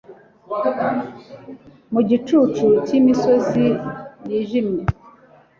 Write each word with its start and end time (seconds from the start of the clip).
Mu 1.93 2.01
gicucu 2.09 2.65
cyimisozi 2.85 3.65
yijimye 4.29 4.83